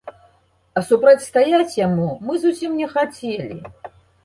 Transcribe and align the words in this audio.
А 0.79 0.81
супрацьстаяць 0.87 1.77
яму 1.81 2.09
мы 2.29 2.33
зусім 2.47 2.71
не 2.83 2.91
хацелі. 2.97 3.63